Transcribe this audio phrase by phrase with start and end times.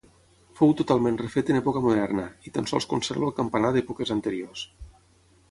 [0.59, 4.67] Fou totalment refet en època moderna, i tan sols conserva el campanar d'èpoques anteriors.